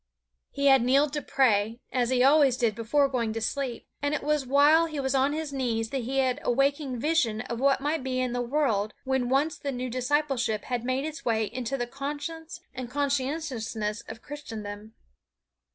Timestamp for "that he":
5.91-6.17